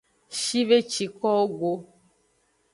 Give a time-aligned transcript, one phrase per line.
[0.41, 1.73] Shve ci kowo go.